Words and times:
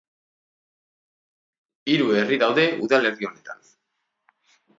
Hiru 1.91 2.09
herri 2.21 2.41
daude 2.45 2.67
udalerri 2.87 3.29
honetan. 3.31 3.63